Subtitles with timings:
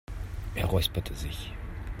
[0.55, 1.53] Er räusperte sich.